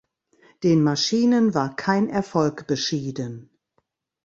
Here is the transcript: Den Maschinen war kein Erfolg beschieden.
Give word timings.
Den 0.63 0.81
Maschinen 0.81 1.53
war 1.53 1.75
kein 1.75 2.09
Erfolg 2.09 2.65
beschieden. 2.65 3.51